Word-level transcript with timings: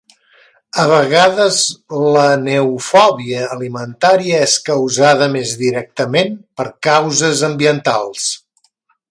A 0.83 0.83
vegades 0.91 1.59
la 2.15 2.23
neofòbia 2.45 3.43
alimentària 3.57 4.41
és 4.47 4.57
causada 4.71 5.29
més 5.37 5.53
directament 5.61 6.33
per 6.63 6.67
causes 6.89 7.47
ambientals. 7.51 8.27